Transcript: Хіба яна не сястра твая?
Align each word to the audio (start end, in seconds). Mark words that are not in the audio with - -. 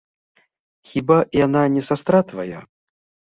Хіба 0.93 1.17
яна 1.45 1.61
не 1.75 1.81
сястра 1.91 2.19
твая? 2.33 2.59